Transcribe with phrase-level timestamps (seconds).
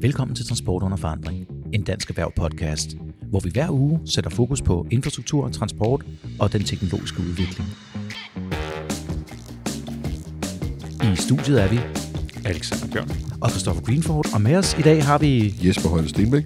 [0.00, 2.96] Velkommen til Transport under forandring, en dansk erhverv podcast,
[3.30, 6.04] hvor vi hver uge sætter fokus på infrastruktur, transport
[6.40, 7.68] og den teknologiske udvikling.
[11.02, 11.78] I studiet er vi
[12.44, 13.10] Alexander Bjørn.
[13.40, 16.44] og Christopher Greenford, og med os i dag har vi Jesper Højle Stenbæk.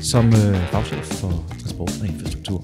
[0.00, 2.60] som øh, fagchef for transport og infrastruktur.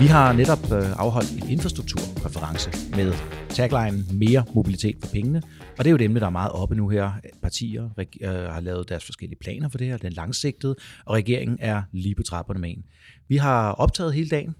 [0.00, 3.12] Vi har netop øh, afholdt en infrastrukturkonference med
[3.54, 5.42] tagline Mere mobilitet for pengene,
[5.78, 7.12] og det er jo et emne, der er meget oppe nu her.
[7.42, 11.82] Partier øh, har lavet deres forskellige planer for det her, den langsigtede, og regeringen er
[11.92, 12.84] lige på trapperne med en.
[13.28, 14.54] Vi har optaget hele dagen,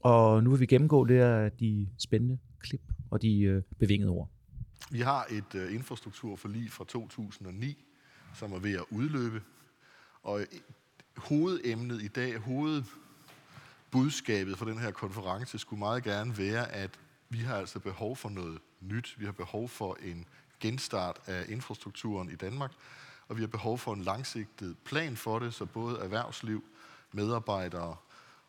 [0.00, 4.30] og nu vil vi gennemgå det af de spændende klip og de øh, bevingede ord.
[4.90, 7.84] Vi har et øh, infrastrukturforlig fra 2009,
[8.34, 9.42] som er ved at udløbe.
[10.22, 10.40] Og
[11.16, 16.90] hovedemnet i dag, hovedbudskabet for den her konference, skulle meget gerne være, at
[17.30, 19.14] vi har altså behov for noget nyt.
[19.18, 20.26] Vi har behov for en
[20.60, 22.72] genstart af infrastrukturen i Danmark,
[23.28, 26.64] og vi har behov for en langsigtet plan for det, så både erhvervsliv,
[27.12, 27.96] medarbejdere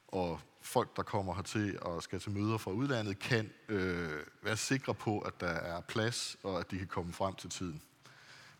[0.07, 4.09] og folk, der kommer hertil og skal til møder fra udlandet, kan øh,
[4.43, 7.81] være sikre på, at der er plads, og at de kan komme frem til tiden.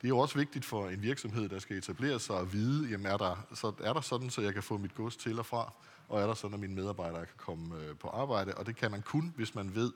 [0.02, 3.06] Det er jo også vigtigt for en virksomhed, der skal etablere sig og vide, jamen
[3.06, 5.74] er der, så er der sådan, så jeg kan få mit gods til og fra,
[6.08, 8.56] og er der sådan, at mine medarbejdere kan komme øh, på arbejde.
[8.56, 9.92] Og det kan man kun, hvis man ved,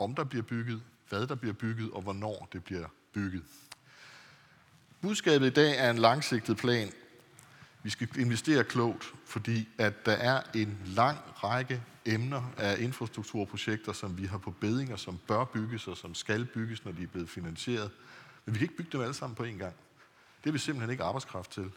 [0.00, 3.42] om der bliver bygget, hvad der bliver bygget, og hvornår det bliver bygget.
[5.00, 6.92] Budskabet i dag er en langsigtet plan.
[7.82, 14.18] Vi skal investere klogt, fordi at der er en lang række emner af infrastrukturprojekter, som
[14.18, 17.06] vi har på beding, og som bør bygges, og som skal bygges, når de er
[17.06, 17.90] blevet finansieret.
[18.44, 19.74] Men vi kan ikke bygge dem alle sammen på én gang.
[20.36, 21.70] Det har vi simpelthen ikke arbejdskraft til.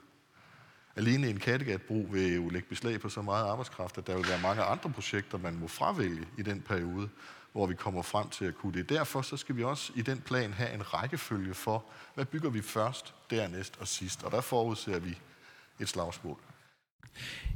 [0.95, 4.41] Alene en Kattegatbro vil jo lægge beslag på så meget arbejdskraft, at der vil være
[4.41, 7.09] mange andre projekter, man må fravælge i den periode,
[7.53, 8.89] hvor vi kommer frem til at kunne det.
[8.89, 12.61] Derfor så skal vi også i den plan have en rækkefølge for, hvad bygger vi
[12.61, 14.23] først, dernæst og sidst.
[14.23, 15.17] Og der forudser vi
[15.79, 16.37] et slagsmål.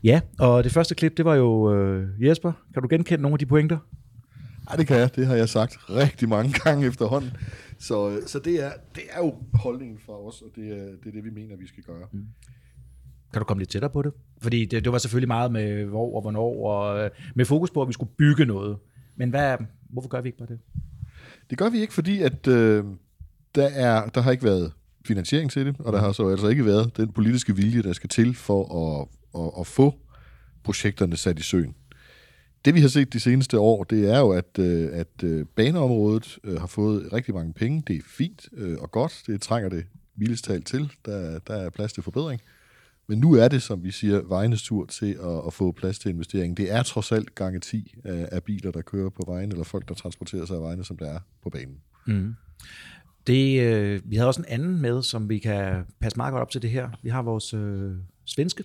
[0.03, 2.52] Ja, og det første klip, det var jo øh, Jesper.
[2.74, 3.78] Kan du genkende nogle af de pointer?
[4.72, 5.16] Ja, det kan jeg.
[5.16, 7.31] Det har jeg sagt rigtig mange gange efterhånden.
[7.79, 11.12] Så, så det, er, det er jo holdningen for os, og det er, det er
[11.12, 12.08] det, vi mener, vi skal gøre.
[12.12, 12.25] Mm.
[13.34, 14.12] Kan du komme lidt tættere på det?
[14.41, 17.81] Fordi det, det var selvfølgelig meget med hvor og hvornår, og øh, med fokus på,
[17.81, 18.78] at vi skulle bygge noget.
[19.16, 19.58] Men hvad,
[19.90, 20.59] hvorfor gør vi ikke bare det?
[21.50, 22.84] Det gør vi ikke, fordi at øh,
[23.56, 24.72] der, er, der har ikke været
[25.06, 28.09] finansiering til det, og der har så altså ikke været den politiske vilje, der skal
[28.09, 29.08] til for at,
[29.42, 29.96] at, at få
[30.64, 31.76] projekterne sat i søen.
[32.66, 36.40] Det vi har set de seneste år, det er jo, at, øh, at øh, baneområdet
[36.44, 37.84] øh, har fået rigtig mange penge.
[37.88, 38.50] Det er fint
[38.80, 39.24] og godt.
[39.28, 40.92] Det trænger det mildest talt til.
[41.06, 42.42] Der, der er plads til forbedring.
[43.09, 46.09] Men nu er det, som vi siger, vejenes tur til at, at få plads til
[46.09, 46.57] investering.
[46.57, 49.88] Det er trods alt gange 10 af, af biler, der kører på vejen, eller folk,
[49.90, 51.75] der transporterer sig af vejene, som der er på banen.
[52.07, 52.35] Mm.
[53.28, 56.50] Det, øh, vi havde også en anden med, som vi kan passe meget godt op
[56.50, 56.90] til det her.
[57.03, 57.91] Vi har vores øh,
[58.25, 58.63] svenske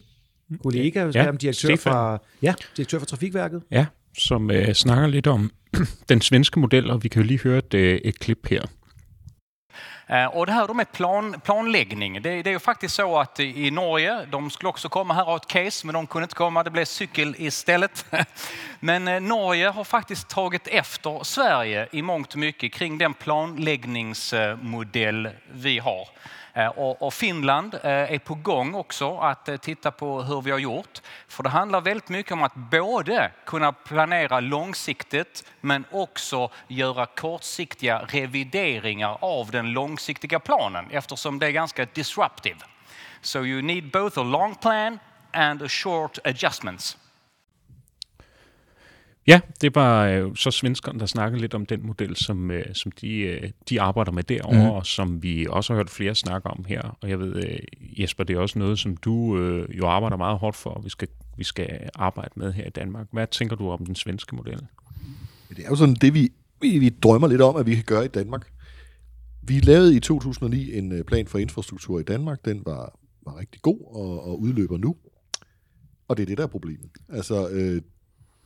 [0.63, 1.79] kollega, Ja, ja, direktør, Stefan.
[1.79, 3.63] fra, ja, direktør for Trafikværket.
[3.71, 3.87] Ja,
[4.19, 5.51] som øh, snakker lidt om
[6.09, 8.63] den svenske model, og vi kan jo lige høre et, øh, et klip her.
[10.07, 12.23] Eh, Och det här då med plan, planläggning.
[12.23, 15.29] Det, det är ju faktiskt så att i Norge, de skulle också komma här och
[15.29, 16.63] ha ett case, men de kunde inte komma.
[16.63, 18.07] Det blev cykel istället.
[18.81, 25.29] Men eh, Norge har faktiskt tagit efter Sverige i mångt och mycket kring den planläggningsmodell
[25.53, 26.09] vi har.
[26.55, 30.51] Eh, och, och Finland eh, är på gång också att eh, titta på hur vi
[30.51, 31.01] har gjort.
[31.29, 37.99] För det handlar väldigt mycket om att både kunna planera långsiktigt men också göra kortsiktiga
[38.09, 42.59] revideringar av den långsiktiga planen eftersom det är ganska disruptive.
[43.21, 44.99] So you need both a long plan
[45.33, 46.99] and a short adjustments.
[49.27, 52.93] Ja, det var øh, så svenskerne, der snakkede lidt om den model, som, øh, som
[52.93, 54.71] de, øh, de arbejder med derovre, mm.
[54.71, 56.99] og som vi også har hørt flere snakke om her.
[57.01, 60.39] Og jeg ved, øh, Jesper, det er også noget, som du øh, jo arbejder meget
[60.39, 63.07] hårdt for, og vi skal, vi skal arbejde med her i Danmark.
[63.13, 64.67] Hvad tænker du om den svenske model?
[65.49, 68.05] Det er jo sådan det, vi, vi, vi drømmer lidt om, at vi kan gøre
[68.05, 68.53] i Danmark.
[69.43, 72.45] Vi lavede i 2009 en øh, plan for infrastruktur i Danmark.
[72.45, 74.97] Den var, var rigtig god og, og udløber nu.
[76.09, 76.91] Og det er det, der er problemet.
[77.09, 77.83] Altså, øh,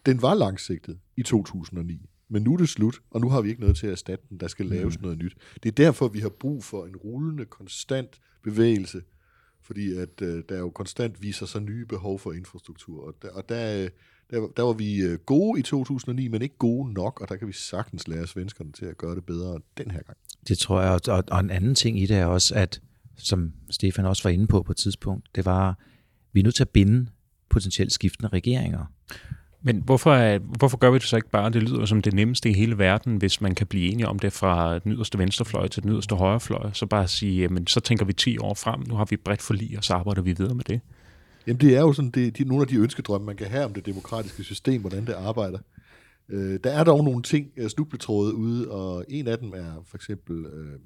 [0.06, 3.61] den var langsigtet i 2009, men nu er det slut, og nu har vi ikke
[3.61, 4.41] noget til at erstatte den.
[4.41, 5.03] Der skal laves mm.
[5.03, 5.37] noget nyt.
[5.62, 9.03] Det er derfor, vi har brug for en rullende, konstant bevægelse,
[9.62, 13.06] fordi at øh, der jo konstant viser sig nye behov for infrastruktur.
[13.06, 13.91] Og der, og der, øh,
[14.31, 17.49] der, der var vi øh, gode i 2009, men ikke gode nok, og der kan
[17.49, 20.19] vi sagtens lære svenskerne til at gøre det bedre den her gang.
[20.49, 22.81] Det tror jeg, og, og en anden ting i det er også, at
[23.17, 25.79] som Stefan også var inde på på et tidspunkt, det var,
[26.32, 27.06] vi er nødt til at binde
[27.49, 28.85] potentielt skiftende regeringer.
[29.67, 31.51] Men hvorfor, hvorfor gør vi det så ikke bare?
[31.51, 34.33] Det lyder som det nemmeste i hele verden, hvis man kan blive enige om det
[34.33, 36.73] fra den yderste venstrefløj til den yderste højrefløj.
[36.73, 39.79] Så bare sige, jamen, så tænker vi 10 år frem, nu har vi bredt forlig,
[39.79, 40.81] og så arbejder vi videre med det.
[41.47, 43.75] Jamen det er jo sådan, det, de, nogle af de ønskedrømme, man kan have om
[43.75, 45.59] det demokratiske system, hvordan det arbejder.
[46.29, 49.97] Øh, der er dog nogle ting, øh, snubletråde ude, og en af dem er for
[49.97, 50.79] eksempel, øh,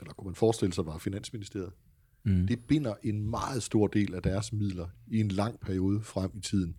[0.00, 1.70] eller kunne man forestille sig, var Finansministeriet.
[2.24, 2.46] Mm.
[2.46, 6.40] Det binder en meget stor del af deres midler i en lang periode frem i
[6.40, 6.74] tiden.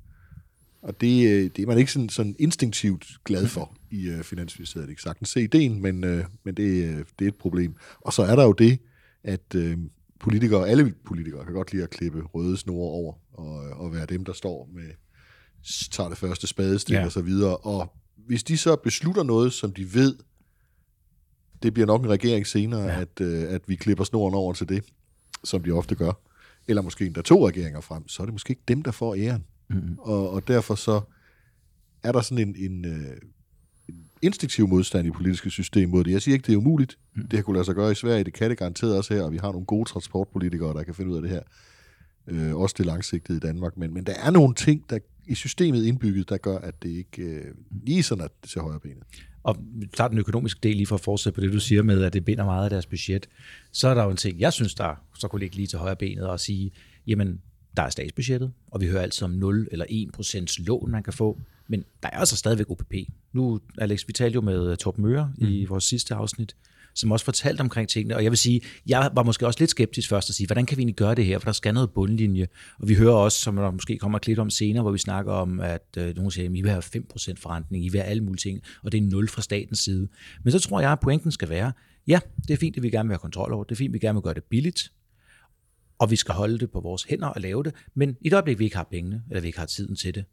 [0.86, 4.88] Og det, øh, det er man ikke sådan, sådan instinktivt glad for i uh, Finansministeriet.
[4.88, 7.76] Det kan sagtens se ideen, men, uh, men det, det er et problem.
[8.02, 8.80] Og så er der jo det,
[9.24, 9.74] at uh,
[10.20, 14.26] politikere, alle politikere, kan godt lide at klippe røde snore over, og, og være dem,
[14.26, 14.90] der står med,
[15.92, 17.06] tager det første spadestik ja.
[17.06, 17.58] og så videre.
[17.58, 17.94] Og
[18.28, 20.16] hvis de så beslutter noget, som de ved,
[21.64, 23.02] det bliver nok en regering senere, ja.
[23.02, 24.84] at, uh, at vi klipper snoren over til det,
[25.44, 26.12] som de ofte gør,
[26.68, 29.46] eller måske endda to regeringer frem, så er det måske ikke dem, der får æren.
[29.70, 29.98] Mm.
[30.00, 31.02] Og, og derfor så
[32.04, 33.18] er der sådan en, en, øh,
[33.90, 36.12] en instinktiv modstand i politiske system mod det.
[36.12, 36.98] Jeg siger ikke, det er umuligt.
[37.16, 37.28] Mm.
[37.28, 39.32] Det har kunne lade sig gøre i Sverige, det kan det garanteret også her, og
[39.32, 41.42] vi har nogle gode transportpolitikere, der kan finde ud af det her.
[42.28, 43.78] Øh, også det langsigtede i Danmark.
[43.78, 47.22] Men, men der er nogle ting, der i systemet indbygget, der gør, at det ikke
[47.22, 49.04] øh, lige sådan, det ser højre benet.
[49.44, 49.58] Og
[49.94, 52.26] tager den økonomiske del lige for at fortsætte på det, du siger med, at det
[52.26, 53.30] binder meget af deres budget.
[53.72, 55.96] Så er der jo en ting, jeg synes, der så kunne ligge lige til højre
[55.96, 56.72] benet og sige,
[57.08, 57.42] jamen,
[57.78, 61.14] der er statsbudgettet, og vi hører altid om 0 eller 1 procents lån, man kan
[61.14, 62.94] få, men der er altså stadigvæk OPP.
[63.34, 65.48] Nu, Alex, vi talte jo med Torben Møre mm.
[65.48, 66.56] i vores sidste afsnit,
[66.94, 70.10] som også fortalte omkring tingene, og jeg vil sige, jeg var måske også lidt skeptisk
[70.10, 72.48] først at sige, hvordan kan vi egentlig gøre det her, for der skal noget bundlinje,
[72.80, 75.60] og vi hører også, som der måske kommer lidt om senere, hvor vi snakker om,
[75.60, 78.42] at øh, nogen siger, at I vil have 5% forrentning, I vil have alle mulige
[78.42, 80.08] ting, og det er 0 fra statens side.
[80.44, 81.72] Men så tror jeg, at pointen skal være,
[82.08, 83.90] ja, det er fint, at vi gerne vil have kontrol over det, det er fint,
[83.90, 84.92] at vi gerne vil gøre det billigt,
[86.00, 88.60] og vi skal holde det på vores hænder og lave det, men i et øjeblik,
[88.60, 90.26] vi ikke har pengene, eller vi ikke har tiden til det,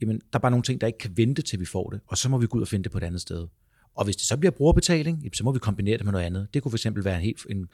[0.00, 2.18] jamen, der er bare nogle ting, der ikke kan vente, til vi får det, og
[2.18, 3.46] så må vi gå ud og finde det på et andet sted.
[3.94, 6.46] Og hvis det så bliver brugerbetaling, så må vi kombinere det med noget andet.
[6.54, 7.68] Det kunne fx være en helt en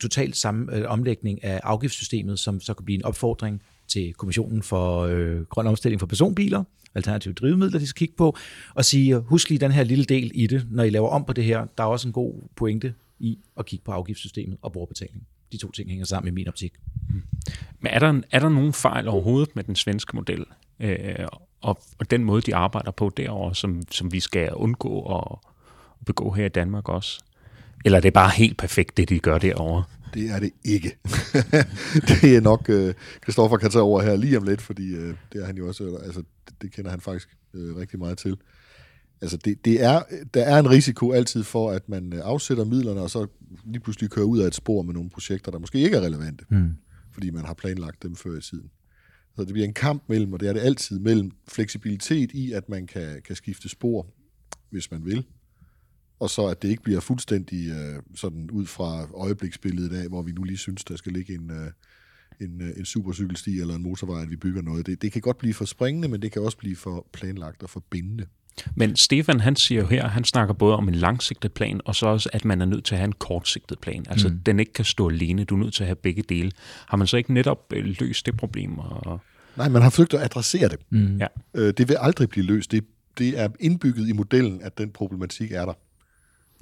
[0.00, 5.00] total samme øh, omlægning af afgiftssystemet, som så kan blive en opfordring til Kommissionen for
[5.00, 6.64] øh, Grøn Omstilling for Personbiler,
[6.94, 8.36] alternative drivmidler, de skal kigge på,
[8.74, 11.32] og sige, husk lige den her lille del i det, når I laver om på
[11.32, 11.66] det her.
[11.78, 15.70] Der er også en god pointe i at kigge på afgiftssystemet og brugerbetaling de to
[15.70, 16.72] ting hænger sammen i min optik.
[17.80, 20.44] Men er der, er der nogen fejl overhovedet med den svenske model,
[20.80, 21.26] øh,
[21.60, 25.38] og, og den måde, de arbejder på derovre, som, som vi skal undgå at,
[26.00, 27.20] at begå her i Danmark også?
[27.84, 29.84] Eller er det bare helt perfekt, det de gør derovre?
[30.14, 30.96] Det er det ikke.
[32.08, 35.42] det er nok, øh, Christoffer kan tage over her lige om lidt, fordi øh, det
[35.42, 38.36] er han jo også, altså det, det kender han faktisk øh, rigtig meget til.
[39.22, 40.02] Altså det, det er,
[40.34, 43.26] der er en risiko altid for, at man øh, afsætter midlerne, og så
[43.64, 46.44] lige pludselig kører ud af et spor med nogle projekter, der måske ikke er relevante,
[46.48, 46.70] mm.
[47.12, 48.70] fordi man har planlagt dem før i tiden.
[49.36, 52.68] Så det bliver en kamp mellem, og det er det altid, mellem fleksibilitet i, at
[52.68, 54.06] man kan, kan skifte spor,
[54.70, 55.24] hvis man vil,
[56.20, 60.32] og så at det ikke bliver fuldstændig øh, sådan ud fra øjebliksbilledet af, hvor vi
[60.32, 61.70] nu lige synes, der skal ligge en, øh,
[62.40, 64.86] en, øh, en supercykelsti eller en motorvej, at vi bygger noget.
[64.86, 67.70] Det, det kan godt blive for springende, men det kan også blive for planlagt og
[67.70, 68.26] for bindende.
[68.74, 72.06] Men Stefan, han siger jo her, han snakker både om en langsigtet plan, og så
[72.06, 74.04] også, at man er nødt til at have en kortsigtet plan.
[74.08, 74.38] Altså, mm.
[74.38, 75.44] den ikke kan stå alene.
[75.44, 76.52] Du er nødt til at have begge dele.
[76.86, 78.78] Har man så ikke netop øh, løst det problem?
[78.78, 79.20] Og...
[79.56, 80.78] Nej, man har forsøgt at adressere det.
[80.90, 81.18] Mm.
[81.18, 81.26] Ja.
[81.54, 82.72] Øh, det vil aldrig blive løst.
[82.72, 82.84] Det,
[83.18, 85.72] det er indbygget i modellen, at den problematik er der.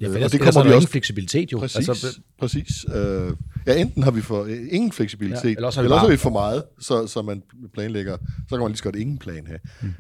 [0.01, 1.59] Ja, for øh, og det kommer vi også fleksibilitet jo.
[1.59, 2.87] Præcis, altså, præcis.
[2.95, 3.33] Øh,
[3.67, 6.07] ja, enten har vi for øh, ingen fleksibilitet, ja, eller også har vi, eller også
[6.07, 7.43] har vi for meget, så, så man
[7.75, 8.17] planlægger,
[8.49, 9.59] så kan man lige så godt ingen plan have.
[9.83, 9.95] Mm.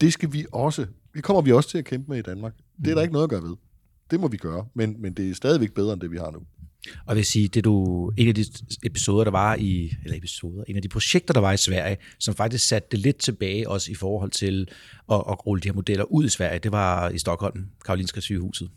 [0.00, 2.54] Det skal vi også det kommer vi også til at kæmpe med i Danmark.
[2.84, 3.02] Det er der mm.
[3.02, 3.56] ikke noget at gøre ved.
[4.10, 6.40] Det må vi gøre, men, men det er stadigvæk bedre end det, vi har nu.
[7.06, 8.44] Og vil sige, det du, en af de
[8.84, 12.34] episoder, der var i, eller episoder, en af de projekter, der var i Sverige, som
[12.34, 14.68] faktisk satte det lidt tilbage også i forhold til
[15.12, 18.70] at, at rulle de her modeller ud i Sverige, det var i Stockholm, Karolinska sygehuset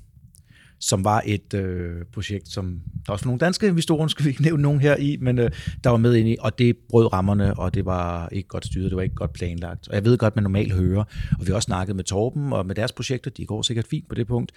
[0.83, 4.41] som var et øh, projekt, som der også var nogle danske investorer, skal vi ikke
[4.41, 5.51] nævne nogen her i, men øh,
[5.83, 8.91] der var med ind i, og det brød rammerne, og det var ikke godt styret,
[8.91, 9.87] det var ikke godt planlagt.
[9.87, 11.03] Og jeg ved godt, man normalt hører,
[11.39, 14.09] og vi har også snakket med Torben og med deres projekter, de går sikkert fint
[14.09, 14.51] på det punkt,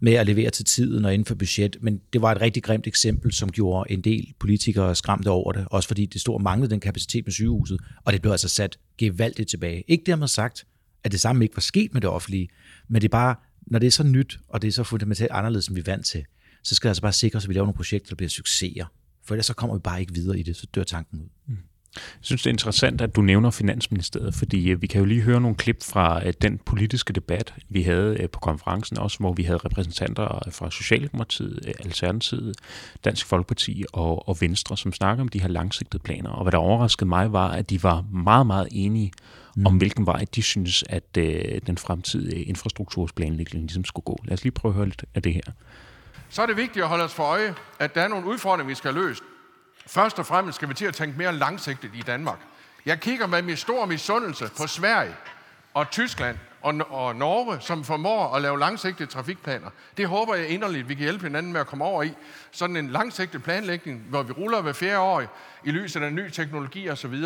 [0.00, 2.86] med at levere til tiden og inden for budget, men det var et rigtig grimt
[2.86, 6.80] eksempel, som gjorde en del politikere skræmte over det, også fordi det stod manglede den
[6.80, 9.84] kapacitet med sygehuset, og det blev altså sat gevaldigt tilbage.
[9.88, 10.66] Ikke dermed sagt,
[11.04, 12.48] at det samme ikke var sket med det offentlige,
[12.88, 13.34] men det er bare
[13.66, 16.06] når det er så nyt, og det er så fundamentalt anderledes, som vi er vant
[16.06, 16.24] til,
[16.62, 18.86] så skal jeg altså bare sikre os, at vi laver nogle projekter, der bliver succeser.
[19.24, 21.28] For ellers så kommer vi bare ikke videre i det, så dør tanken ud.
[21.46, 21.58] Mm.
[21.96, 25.20] Jeg synes, det er interessant, at du nævner Finansministeriet, fordi øh, vi kan jo lige
[25.20, 29.32] høre nogle klip fra øh, den politiske debat, vi havde øh, på konferencen, også hvor
[29.32, 32.56] vi havde repræsentanter fra Socialdemokratiet, Alternativet,
[33.04, 36.30] Dansk Folkeparti og, og Venstre, som snakker om de her langsigtede planer.
[36.30, 39.12] Og hvad der overraskede mig, var, at de var meget, meget enige
[39.56, 39.66] mm.
[39.66, 44.18] om, hvilken vej de synes, at øh, den fremtidige infrastruktursplanlægning ligesom skulle gå.
[44.24, 45.52] Lad os lige prøve at høre lidt af det her.
[46.28, 48.74] Så er det vigtigt at holde os for øje, at der er nogle udfordringer, vi
[48.74, 49.22] skal have løst.
[49.86, 52.38] Først og fremmest skal vi til at tænke mere langsigtet i Danmark.
[52.86, 55.14] Jeg kigger med min store misundelse på Sverige
[55.74, 56.36] og Tyskland
[56.66, 59.70] og, og Norge, som formår at lave langsigtede trafikplaner.
[59.96, 62.12] Det håber jeg inderligt, vi kan hjælpe hinanden med at komme over i.
[62.50, 65.22] Sådan en langsigtet planlægning, hvor vi ruller hver fjerde år
[65.64, 67.24] i lyset af ny teknologi osv.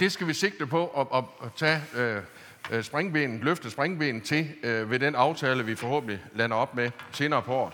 [0.00, 2.16] Det skal vi sigte på at, at, at tage øh,
[2.70, 7.42] øh springbenet, løfte springbenet til øh, ved den aftale, vi forhåbentlig lander op med senere
[7.42, 7.72] på året.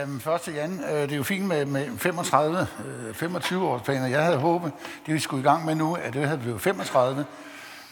[0.00, 0.80] Øhm, først til Jan.
[0.84, 2.66] Øh, det er jo fint med, med 35,
[3.08, 4.06] øh, 25 års planer.
[4.06, 4.72] Jeg havde håbet,
[5.06, 7.24] det vi skulle i gang med nu, at det havde blevet 35,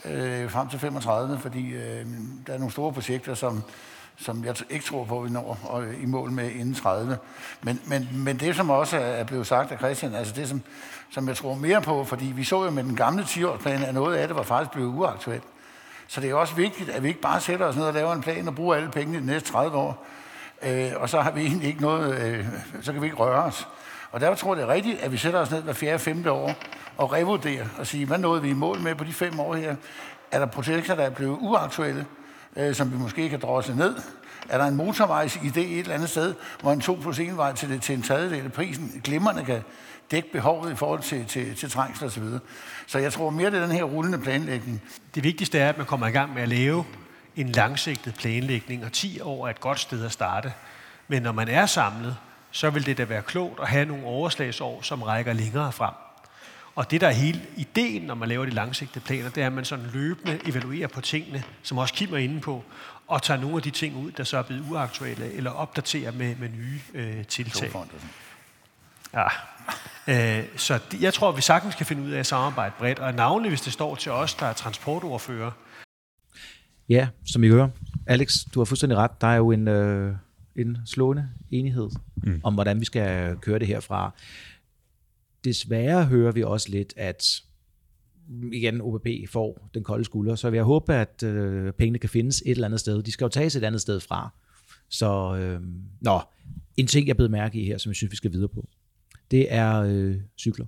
[0.04, 2.06] øh, frem til 35, fordi øh,
[2.46, 3.62] der er nogle store projekter, som,
[4.16, 7.18] som jeg ikke tror på, at vi når og, øh, i mål med inden 30.
[7.62, 10.62] Men, men, men det, som også er blevet sagt af Christian, altså det, som,
[11.10, 14.16] som jeg tror mere på, fordi vi så jo med den gamle 10-årsplan, at noget
[14.16, 15.44] af det var faktisk blevet uaktuelt.
[16.08, 18.22] Så det er også vigtigt, at vi ikke bare sætter os ned og laver en
[18.22, 20.06] plan og bruger alle pengene de næste 30 år,
[20.62, 22.46] øh, og så har vi egentlig ikke noget, øh,
[22.82, 23.68] så kan vi ikke røre os.
[24.12, 26.32] Og derfor tror jeg, det er rigtigt, at vi sætter os ned hver fjerde, femte
[26.32, 26.54] år
[27.00, 29.76] og revurdere og sige, hvad nåede vi i mål med på de fem år her?
[30.30, 32.06] Er der projekter, der er blevet uaktuelle,
[32.56, 33.94] øh, som vi måske kan drosle ned?
[34.48, 37.80] Er der en motorvejsidé et eller andet sted, hvor en 2 plus 1 vej til,
[37.80, 39.62] til en tredjedel af prisen glimrende kan
[40.10, 42.22] dække behovet i forhold til, til, til trængsel osv.
[42.22, 42.38] Så,
[42.86, 44.82] så jeg tror mere, det er den her rullende planlægning.
[45.14, 46.84] Det vigtigste er, at man kommer i gang med at lave
[47.36, 50.52] en langsigtet planlægning, og 10 år er et godt sted at starte.
[51.08, 52.16] Men når man er samlet,
[52.50, 56.09] så vil det da være klogt at have nogle overslagsår, som rækker længere frem.
[56.74, 59.52] Og det, der er hele ideen, når man laver de langsigtede planer, det er, at
[59.52, 62.64] man sådan løbende evaluerer på tingene, som også Kim er inde på,
[63.06, 66.36] og tager nogle af de ting ud, der så er blevet uaktuelle, eller opdaterer med,
[66.36, 67.70] med nye øh, tiltag.
[69.14, 69.26] Ja.
[70.38, 73.14] Øh, så jeg tror, at vi sagtens kan finde ud af at samarbejde bredt, og
[73.14, 75.50] navnlig hvis det står til os, der er transportordfører,
[76.90, 77.68] Ja, som I hører.
[78.06, 79.20] Alex, du har fuldstændig ret.
[79.20, 80.14] Der er jo en, øh,
[80.56, 82.40] en slående enighed mm.
[82.44, 84.12] om, hvordan vi skal køre det herfra.
[85.44, 87.42] Desværre hører vi også lidt, at
[88.52, 92.50] igen OBP får den kolde skulder, så jeg håber, at øh, pengene kan findes et
[92.50, 93.02] eller andet sted.
[93.02, 94.34] De skal jo tages et andet sted fra.
[94.88, 95.60] Så, øh,
[96.00, 96.20] nå,
[96.76, 98.68] en ting, jeg blev mærke i her, som jeg synes, vi skal videre på,
[99.30, 100.66] det er øh, cykler,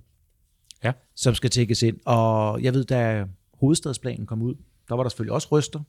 [0.83, 0.91] ja.
[1.15, 1.99] som skal tækkes ind.
[2.05, 4.55] Og jeg ved, da hovedstadsplanen kom ud,
[4.89, 5.79] der var der selvfølgelig også ryster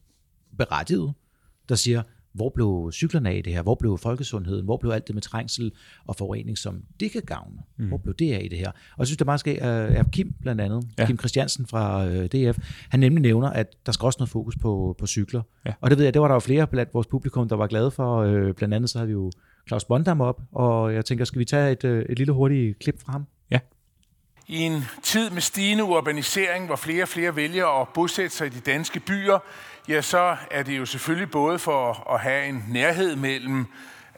[0.59, 1.13] berettiget,
[1.69, 2.03] der siger,
[2.35, 3.63] hvor blev cyklerne af det her?
[3.63, 4.65] Hvor blev folkesundheden?
[4.65, 5.73] Hvor blev alt det med trængsel
[6.07, 7.57] og forurening, som det kan gavne?
[7.77, 7.89] Mm.
[7.89, 8.69] Hvor blev det af i det her?
[8.69, 11.07] Og jeg synes, det meget skal er uh, Kim blandt andet, ja.
[11.07, 14.97] Kim Christiansen fra øh, DF, han nemlig nævner, at der skal også noget fokus på,
[14.99, 15.43] på cykler.
[15.67, 15.73] Ja.
[15.81, 17.91] Og det ved jeg, det var der jo flere blandt vores publikum, der var glade
[17.91, 18.25] for.
[18.25, 19.31] Uh, blandt andet så havde vi jo
[19.69, 23.13] Claus Bondam op, og jeg tænker, skal vi tage et, et lille hurtigt klip fra
[23.13, 23.27] ham?
[24.47, 28.51] I en tid med stigende urbanisering, hvor flere og flere vælger at bosætte sig i
[28.51, 29.39] de danske byer,
[29.89, 33.67] ja, så er det jo selvfølgelig både for at have en nærhed mellem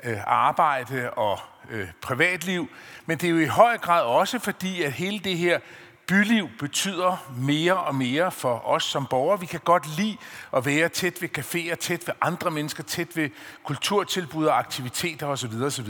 [0.05, 1.39] øh, arbejde og
[1.71, 2.69] øh, privatliv,
[3.07, 5.59] men det er jo i høj grad også fordi, at hele det her
[6.07, 9.41] byliv betyder mere og mere for os som borgere.
[9.41, 10.17] Vi kan godt lide
[10.57, 13.31] at være tæt ved caféer, tæt ved andre mennesker, tæt ved
[13.65, 15.63] kulturtilbud og aktiviteter osv.
[15.63, 15.89] osv.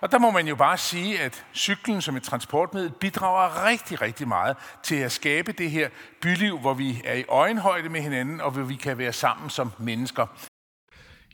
[0.00, 4.28] Og der må man jo bare sige, at cyklen som et transportmiddel bidrager rigtig, rigtig
[4.28, 5.88] meget til at skabe det her
[6.20, 9.72] byliv, hvor vi er i øjenhøjde med hinanden, og hvor vi kan være sammen som
[9.78, 10.26] mennesker.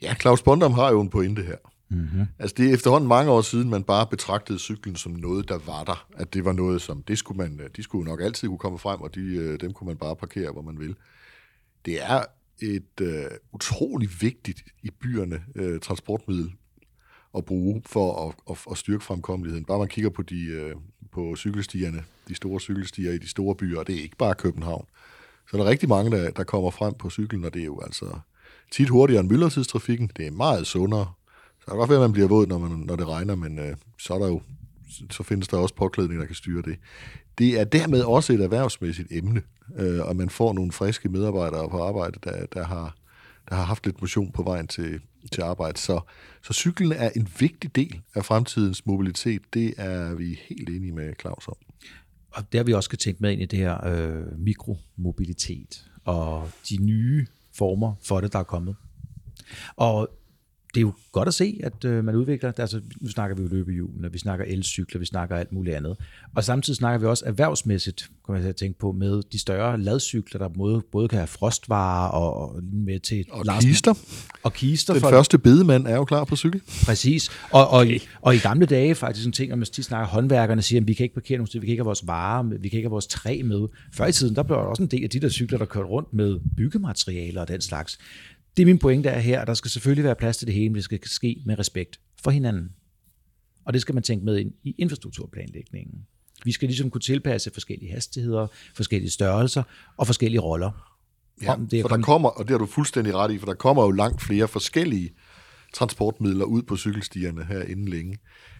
[0.01, 1.68] Ja, Claus Bondam har jo en pointe her.
[1.89, 2.25] Mm-hmm.
[2.39, 5.83] Altså det er efterhånden mange år siden, man bare betragtede cyklen som noget, der var
[5.83, 6.07] der.
[6.17, 9.01] At det var noget, som det skulle man, de skulle nok altid kunne komme frem,
[9.01, 10.95] og de, øh, dem kunne man bare parkere, hvor man vil.
[11.85, 12.23] Det er
[12.61, 16.51] et øh, utrolig vigtigt i byerne øh, transportmiddel
[17.37, 19.65] at bruge for at, at, at styrke fremkommeligheden.
[19.65, 20.75] Bare man kigger på, de, øh,
[21.11, 24.85] på cykelstierne, de store cykelstier i de store byer, og det er ikke bare København.
[25.51, 27.79] Så der er rigtig mange, der, der kommer frem på cyklen, og det er jo
[27.79, 28.19] altså
[28.71, 30.11] tit hurtigere end myldretidstrafikken.
[30.17, 31.13] Det er meget sundere
[31.69, 34.13] kan godt være, at man bliver våd, når, man, når det regner, men øh, så,
[34.13, 34.41] er der jo,
[35.11, 36.77] så findes der også påklædning, der kan styre det.
[37.37, 39.41] Det er dermed også et erhvervsmæssigt emne,
[39.77, 42.95] øh, og man får nogle friske medarbejdere på arbejde, der, der, har,
[43.49, 44.99] der har haft lidt motion på vejen til,
[45.31, 45.77] til arbejde.
[45.77, 45.99] Så,
[46.43, 49.41] så cyklen er en vigtig del af fremtidens mobilitet.
[49.53, 51.55] Det er vi helt enige med Claus om.
[52.31, 56.77] Og der vi også skal tænke med ind i det her øh, mikromobilitet og de
[56.77, 58.75] nye former for det, der er kommet.
[59.75, 60.09] Og
[60.73, 63.47] det er jo godt at se, at øh, man udvikler, altså nu snakker vi jo
[63.47, 65.97] løbehjulene, vi snakker elcykler, vi snakker alt muligt andet.
[66.35, 70.47] Og samtidig snakker vi også erhvervsmæssigt, kan man tænke på, med de større ladcykler, der
[70.47, 73.25] både, både kan have frostvarer og med til...
[73.29, 73.93] Og kister.
[74.43, 74.93] Og kister.
[74.93, 76.61] Den for, første bedemand er jo klar på cykel.
[76.85, 77.29] Præcis.
[77.51, 77.99] Og, og, okay.
[78.21, 81.03] og i gamle dage faktisk sådan ting, om de snakker håndværkerne siger, at vi kan
[81.03, 82.91] ikke parkere nogen sted, vi kan ikke have vores varer med, vi kan ikke have
[82.91, 83.67] vores træ med.
[83.93, 85.87] Før i tiden, der blev der også en del af de der cykler, der kørte
[85.87, 87.99] rundt med byggematerialer og den slags.
[88.59, 90.69] Det er min pointe er her, at der skal selvfølgelig være plads til det hele,
[90.69, 92.69] men det skal ske med respekt for hinanden.
[93.65, 96.05] Og det skal man tænke med ind i infrastrukturplanlægningen.
[96.43, 99.63] Vi skal ligesom kunne tilpasse forskellige hastigheder, forskellige størrelser
[99.97, 100.95] og forskellige roller.
[101.41, 103.53] Ja, om det for der kommer, og det har du fuldstændig ret i, for der
[103.53, 105.11] kommer jo langt flere forskellige
[105.73, 108.17] transportmidler ud på cykelstierne her inden længe.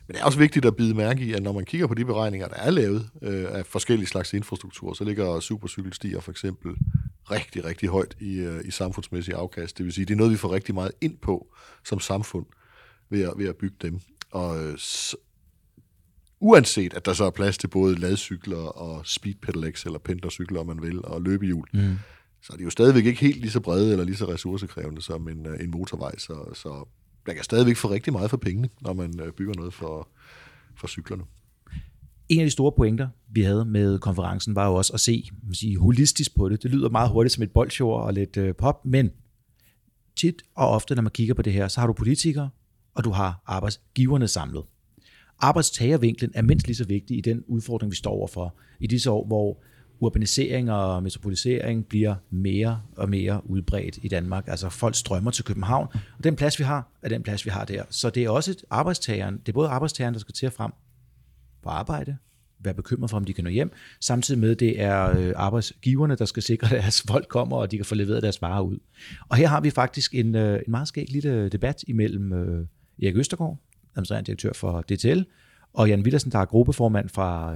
[0.07, 2.05] Men det er også vigtigt at bide mærke i, at når man kigger på de
[2.05, 6.71] beregninger, der er lavet øh, af forskellige slags infrastruktur, så ligger supercykelstier for eksempel
[7.31, 9.77] rigtig, rigtig højt i, øh, i samfundsmæssig afkast.
[9.77, 11.47] Det vil sige, det er noget, vi får rigtig meget ind på
[11.85, 12.45] som samfund
[13.09, 13.99] ved at, ved at bygge dem.
[14.31, 14.77] Og øh,
[16.39, 20.67] uanset at der så er plads til både ladcykler og speed pedelecs, eller pendlercykler, om
[20.67, 21.97] man vil, og løbehjul, mm.
[22.41, 25.29] så er de jo stadigvæk ikke helt lige så brede eller lige så ressourcekrævende som
[25.29, 26.17] en, øh, en motorvej.
[26.17, 26.87] Så, så
[27.27, 30.07] man kan stadigvæk få rigtig meget for pengene, når man øh, bygger noget for,
[30.75, 31.23] for cyklerne.
[32.29, 35.53] En af de store pointer, vi havde med konferencen, var jo også at se man
[35.53, 36.63] sige, holistisk på det.
[36.63, 39.11] Det lyder meget hurtigt som et boldsjord og lidt øh, pop, men
[40.15, 42.49] tit og ofte, når man kigger på det her, så har du politikere,
[42.95, 44.63] og du har arbejdsgiverne samlet.
[45.39, 49.25] Arbejdstagervinklen er mindst lige så vigtig i den udfordring, vi står overfor i disse år,
[49.25, 49.63] hvor
[49.99, 54.47] urbanisering og metropolisering bliver mere og mere udbredt i Danmark.
[54.47, 57.65] Altså folk strømmer til København, og den plads, vi har, er den plads, vi har
[57.65, 57.83] der.
[57.89, 60.71] Så det er også et arbejdstageren, det er både arbejdstageren, der skal til at frem
[61.63, 62.17] på arbejde,
[62.59, 66.25] være bekymret for, om de kan nå hjem, samtidig med, det er øh, arbejdsgiverne, der
[66.25, 68.77] skal sikre, at deres folk kommer, og de kan få leveret deres varer ud.
[69.29, 72.65] Og her har vi faktisk en, øh, en meget skæg lille debat imellem øh,
[73.03, 73.57] Erik Østergaard,
[73.95, 75.21] administrerende direktør for DTL,
[75.73, 77.55] og Jan Villersen, der er gruppeformand fra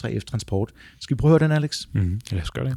[0.00, 0.72] 3F Transport.
[1.00, 1.86] Skal vi prøve at høre den, Alex?
[1.92, 2.76] Mm, lad os gøre det.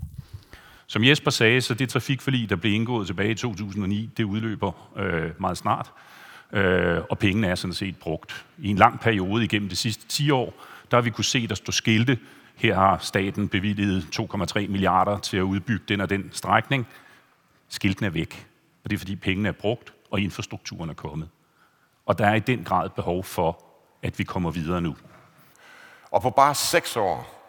[0.88, 5.32] Som Jesper sagde, så det trafikforlig, der blev indgået tilbage i 2009, det udløber øh,
[5.40, 5.92] meget snart.
[6.54, 8.46] Øh, og pengene er sådan set brugt.
[8.58, 10.54] I en lang periode igennem de sidste 10 år,
[10.92, 12.20] der har vi kunne se, der står skilte.
[12.56, 16.88] Her har staten bevilget 2,3 milliarder til at udbygge den og den strækning.
[17.70, 18.48] Skilten er væk,
[18.84, 21.30] og det er fordi pengene er brugt, og infrastrukturen er kommet.
[22.06, 23.64] Og der er i den grad behov for,
[24.04, 24.96] at vi kommer videre nu.
[26.12, 27.40] Og på bare seks år,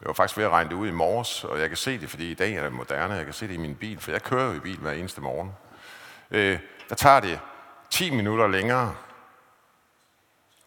[0.00, 2.10] jeg var faktisk ved at regne det ud i morges, og jeg kan se det,
[2.10, 4.22] fordi i dag er det moderne, jeg kan se det i min bil, for jeg
[4.22, 5.50] kører jo i bil hver eneste morgen.
[6.30, 6.58] Øh,
[6.88, 7.40] der tager det
[7.90, 8.94] 10 minutter længere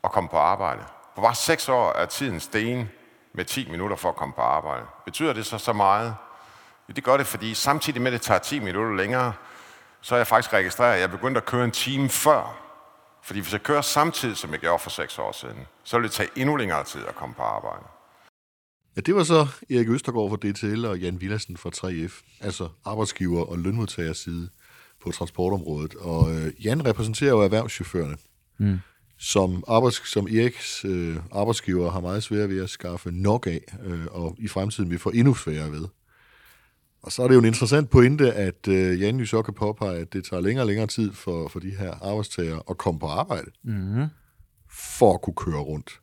[0.03, 0.83] at komme på arbejde.
[1.15, 2.89] På bare 6 år er tiden sten
[3.33, 4.85] med 10 minutter for at komme på arbejde.
[5.05, 6.15] Betyder det så så meget?
[6.87, 9.33] Ja, det gør det, fordi samtidig med, at det tager 10 minutter længere,
[10.01, 12.59] så er jeg faktisk registreret, at jeg begyndte at køre en time før.
[13.23, 16.11] Fordi hvis jeg kører samtidig, som jeg gjorde for 6 år siden, så vil det
[16.11, 17.83] tage endnu længere tid at komme på arbejde.
[18.95, 23.45] Ja, det var så Erik Østergaard fra DTL og Jan Villersen fra 3F, altså arbejdsgiver
[23.45, 24.49] og lønmodtagers side
[25.03, 25.95] på transportområdet.
[25.95, 28.17] Og øh, Jan repræsenterer jo erhvervschaufførerne,
[28.57, 28.79] mm.
[29.17, 34.05] som, arbejds, som Eriks øh, arbejdsgiver har meget svært ved at skaffe nok af, øh,
[34.11, 35.87] og i fremtiden vil få endnu sværere ved.
[37.03, 39.97] Og så er det jo en interessant pointe, at øh, Jan jo så kan påpege,
[39.97, 43.07] at det tager længere og længere tid for, for de her arbejdstagere at komme på
[43.07, 44.05] arbejde, mm.
[44.69, 45.99] for at kunne køre rundt.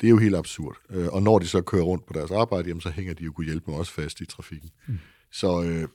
[0.00, 0.76] Det er jo helt absurd.
[0.90, 3.32] Øh, og når de så kører rundt på deres arbejde, jamen, så hænger de jo
[3.32, 4.70] kunne hjælpe med også fast i trafikken.
[4.86, 4.98] Mm.
[5.32, 5.88] Så øh,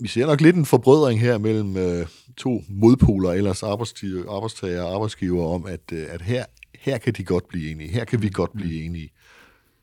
[0.00, 2.06] vi ser nok lidt en forbrødring her mellem øh,
[2.36, 7.48] to modpoler, ellers arbejdstager og arbejdsgiver, om at, øh, at her, her kan de godt
[7.48, 7.90] blive enige.
[7.90, 9.10] Her kan vi godt blive enige,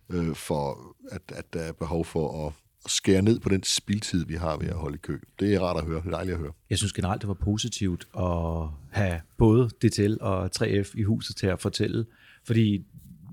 [0.09, 2.53] øh, for at, at der er behov for at,
[2.85, 5.19] at skære ned på den spildtid, vi har ved at holde i kø.
[5.39, 6.01] Det er rart at høre.
[6.01, 6.51] Det er dejligt at høre.
[6.69, 11.47] Jeg synes generelt, det var positivt at have både DTL og 3F i huset til
[11.47, 12.05] at fortælle,
[12.45, 12.85] fordi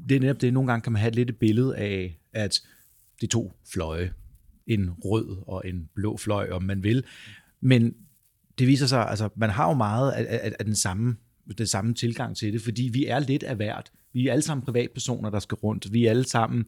[0.09, 2.61] det er netop det, nogle gange kan man have lidt et billede af, at
[3.21, 4.13] det er to fløje,
[4.67, 7.05] en rød og en blå fløj, om man vil.
[7.61, 7.95] Men
[8.59, 11.17] det viser sig, altså man har jo meget af, af, af den, samme,
[11.59, 13.93] den samme tilgang til det, fordi vi er lidt af hvert.
[14.13, 15.93] Vi er alle sammen privatpersoner, der skal rundt.
[15.93, 16.65] Vi er alle sammen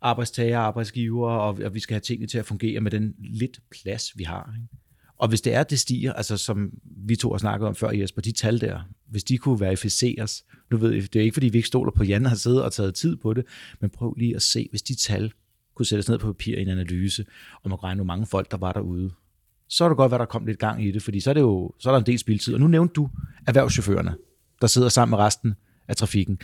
[0.00, 4.18] arbejdstager, arbejdsgiver, og, og vi skal have tingene til at fungere med den lidt plads,
[4.18, 4.54] vi har.
[4.56, 4.84] Ikke?
[5.18, 8.22] Og hvis det er, det stiger, altså som vi to har snakket om før, Jesper,
[8.22, 11.58] de tal der, hvis de kunne verificeres, nu ved jeg, det er ikke fordi, vi
[11.58, 13.44] ikke stoler på, at Jan har siddet og taget tid på det,
[13.80, 15.32] men prøv lige at se, hvis de tal
[15.74, 17.24] kunne sættes ned på papir i en analyse,
[17.62, 19.10] og man regne, hvor mange folk, der var derude,
[19.68, 21.40] så er det godt at der kom lidt gang i det, fordi så er, det
[21.40, 22.54] jo, så er der en del spildtid.
[22.54, 23.08] Og nu nævnte du
[23.46, 24.14] erhvervschaufførerne,
[24.60, 25.54] der sidder sammen med resten
[25.88, 26.38] af trafikken.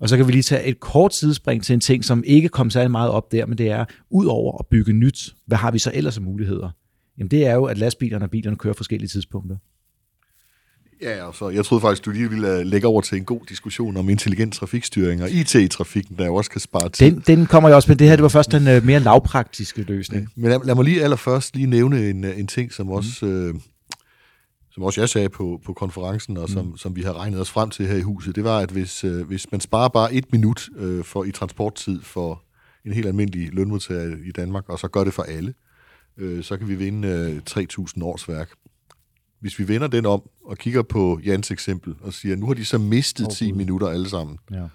[0.00, 2.70] Og så kan vi lige tage et kort sidespring til en ting, som ikke kom
[2.70, 5.78] særlig meget op der, men det er, ud over at bygge nyt, hvad har vi
[5.78, 6.70] så ellers af muligheder?
[7.18, 9.56] Jamen det er jo, at lastbilerne og bilerne kører forskellige tidspunkter.
[11.02, 13.96] Ja, så jeg troede faktisk, du lige ville øh, lægge over til en god diskussion
[13.96, 17.10] om intelligent trafikstyring og IT i trafikken, der jo også kan spare tid.
[17.10, 17.96] Den, den kommer jeg også med.
[17.96, 20.28] Det her det var først den uh, mere lavpraktiske løsning.
[20.36, 23.54] Men lad, lad mig lige allerførst lige nævne en, øh, en ting, som også, øh,
[24.70, 26.76] som også jeg sagde på, på konferencen, og som, mm.
[26.76, 28.36] som vi har regnet os frem til her i huset.
[28.36, 32.02] Det var, at hvis, øh, hvis man sparer bare et minut øh, for i transporttid
[32.02, 32.42] for
[32.84, 35.54] en helt almindelig lønmodtager i Danmark, og så gør det for alle,
[36.18, 38.50] øh, så kan vi vinde øh, 3.000 års værk.
[39.40, 42.64] Hvis vi vender den om og kigger på Jans eksempel og siger, nu har de
[42.64, 43.56] så mistet Åh, 10 Gud.
[43.56, 44.38] minutter alle sammen.
[44.50, 44.66] Ja.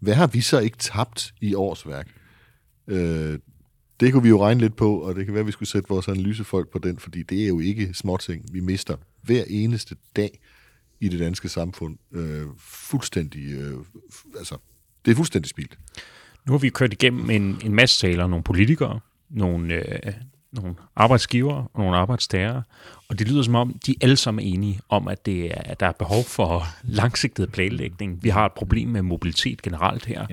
[0.00, 2.08] Hvad har vi så ikke tabt i årsværk?
[2.86, 3.38] Øh,
[4.00, 5.88] det kunne vi jo regne lidt på, og det kan være, at vi skulle sætte
[5.88, 10.40] vores analysefolk på den, fordi det er jo ikke småting, vi mister hver eneste dag
[11.00, 11.98] i det danske samfund.
[12.12, 13.78] Øh, fuldstændig, øh,
[14.38, 14.56] altså,
[15.04, 15.78] det er fuldstændig spildt.
[16.46, 20.12] Nu har vi kørt igennem en, en masse taler, nogle politikere, nogle, øh,
[20.52, 22.62] nogle arbejdsgivere og nogle arbejdstagere,
[23.08, 25.80] og det lyder som om, de alle sammen er enige om, at, det er, at
[25.80, 28.24] der er behov for langsigtet planlægning.
[28.24, 30.26] Vi har et problem med mobilitet generelt her.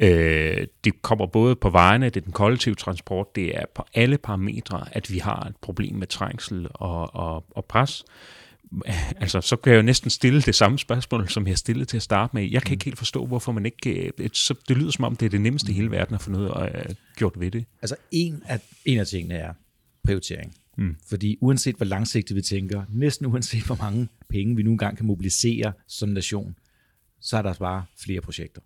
[0.00, 0.08] Ja.
[0.08, 4.18] Øh, det kommer både på vejene, det er den kollektive transport, det er på alle
[4.18, 8.04] parametre, at vi har et problem med trængsel og, og, og pres.
[9.20, 12.02] Altså, så kan jeg jo næsten stille det samme spørgsmål, som jeg stillede til at
[12.02, 12.50] starte med.
[12.50, 14.12] Jeg kan ikke helt forstå, hvorfor man ikke...
[14.18, 16.30] øh, Så det lyder som om, det er det nemmeste i hele verden at få
[16.30, 17.64] noget øh, gjort ved det.
[17.82, 19.52] Altså en af, en af tingene er
[20.04, 20.54] prioritering.
[20.78, 20.96] Mm.
[21.08, 25.06] Fordi uanset hvor langsigtet vi tænker, næsten uanset hvor mange penge vi nu engang kan
[25.06, 26.56] mobilisere som nation,
[27.20, 28.60] så er der bare flere projekter.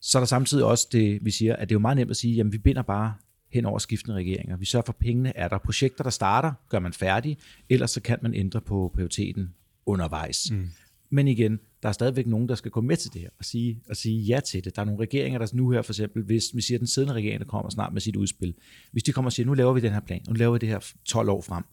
[0.00, 2.16] Så er der samtidig også det, vi siger, at det er jo meget nemt at
[2.16, 3.14] sige, jamen vi binder bare
[3.56, 4.56] hen over skiftende regeringer.
[4.56, 5.58] Vi sørger for, at pengene er der.
[5.58, 7.38] Projekter, der starter, gør man færdig,
[7.68, 9.54] ellers så kan man ændre på prioriteten
[9.86, 10.50] undervejs.
[10.50, 10.68] Mm.
[11.10, 13.80] Men igen, der er stadigvæk nogen, der skal gå med til det her og sige,
[13.88, 14.76] og sige ja til det.
[14.76, 17.14] Der er nogle regeringer, der nu her for eksempel, hvis vi siger, at den siddende
[17.14, 18.54] regering, der kommer snart med sit udspil,
[18.92, 20.68] hvis de kommer og siger, nu laver vi den her plan, nu laver vi det
[20.68, 21.64] her 12 år frem,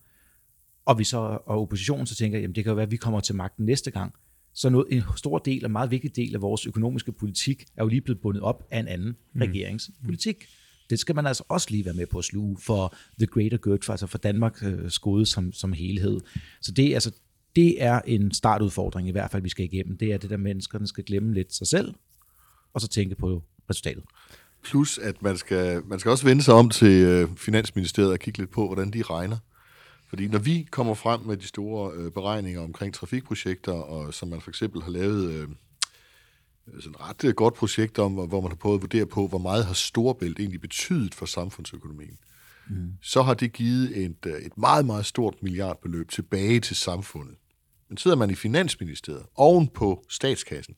[0.86, 3.20] og vi så og oppositionen så tænker, jamen det kan jo være, at vi kommer
[3.20, 4.14] til magten næste gang,
[4.54, 7.88] så noget, en stor del, en meget vigtig del af vores økonomiske politik, er jo
[7.88, 9.42] lige blevet bundet op af en anden mm.
[9.42, 10.46] regerings politik.
[10.94, 13.78] Det skal man altså også lige være med på at sluge for the greater good,
[13.82, 16.20] for, altså for Danmark øh, gode som, som helhed.
[16.62, 17.12] Så det, altså,
[17.56, 19.98] det er en startudfordring i hvert fald, vi skal igennem.
[19.98, 21.94] Det er det, der menneskerne skal glemme lidt sig selv,
[22.74, 24.04] og så tænke på resultatet.
[24.64, 28.40] Plus, at man skal, man skal også vende sig om til øh, Finansministeriet og kigge
[28.40, 29.38] lidt på, hvordan de regner.
[30.10, 34.42] Fordi når vi kommer frem med de store øh, beregninger omkring trafikprojekter, og som man
[34.42, 35.48] for eksempel har lavet øh,
[36.66, 39.38] sådan et ret øh, godt projekt om, hvor man har prøvet at vurdere på, hvor
[39.38, 42.18] meget har Storebælt egentlig betydet for samfundsøkonomien,
[42.70, 42.94] mm.
[43.02, 47.36] så har det givet et, øh, et meget, meget stort milliardbeløb tilbage til samfundet.
[47.90, 50.76] Men sidder man i Finansministeriet oven på statskassen,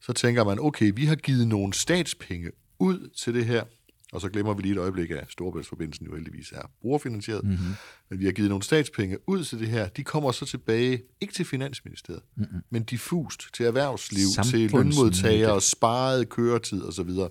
[0.00, 3.64] så tænker man, okay, vi har givet nogle statspenge ud til det her,
[4.12, 7.74] og så glemmer vi lige et øjeblik, at Storebæltsforbindelsen jo heldigvis er brugerfinansieret, mm-hmm.
[8.10, 11.34] men vi har givet nogle statspenge ud til det her, de kommer så tilbage, ikke
[11.34, 12.60] til Finansministeriet, mm-hmm.
[12.70, 17.10] men diffust til erhvervsliv, til lønmodtagere, sparet køretid osv.
[17.10, 17.28] Ja.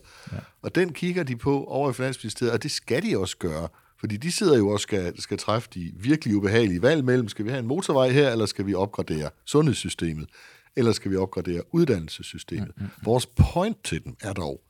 [0.62, 3.68] Og den kigger de på over i Finansministeriet, og det skal de også gøre,
[4.00, 7.50] fordi de sidder jo også skal, skal træffe de virkelig ubehagelige valg mellem, skal vi
[7.50, 10.30] have en motorvej her, eller skal vi opgradere sundhedssystemet,
[10.76, 12.72] eller skal vi opgradere uddannelsessystemet.
[12.78, 12.92] Mm-hmm.
[13.04, 14.62] Vores point til dem er dog,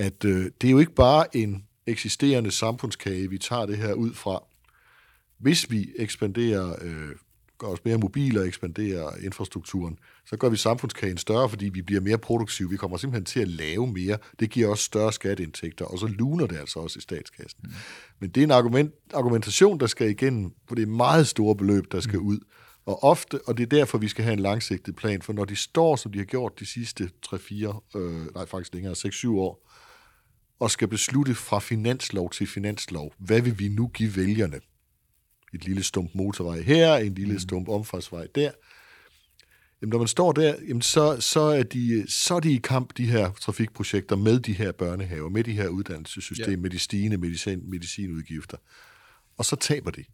[0.00, 4.14] at øh, det er jo ikke bare en eksisterende samfundskage, vi tager det her ud
[4.14, 4.42] fra.
[5.38, 7.08] Hvis vi ekspanderer, øh,
[7.58, 12.00] gør os mere mobile og ekspanderer infrastrukturen, så gør vi samfundskagen større, fordi vi bliver
[12.00, 12.70] mere produktive.
[12.70, 14.18] Vi kommer simpelthen til at lave mere.
[14.40, 17.60] Det giver også større skatteindtægter, og så luner det altså også i statskassen.
[17.62, 17.70] Mm.
[18.18, 21.92] Men det er en argument, argumentation, der skal igennem, for det er meget store beløb,
[21.92, 22.38] der skal ud.
[22.86, 25.56] Og ofte, og det er derfor, vi skal have en langsigtet plan, for når de
[25.56, 29.69] står, som de har gjort de sidste 3-4, øh, nej faktisk længere, 6-7 år,
[30.60, 34.60] og skal beslutte fra finanslov til finanslov, hvad vil vi nu give vælgerne?
[35.54, 38.50] Et lille stump motorvej her, en lille stump omfartsvej der.
[39.82, 42.96] Jamen, når man står der, jamen, så, så, er de, så er de i kamp,
[42.96, 46.56] de her trafikprojekter, med de her børnehaver, med de her uddannelsessystem, ja.
[46.56, 48.56] med de stigende medicin, medicinudgifter.
[49.36, 50.04] Og så taber de.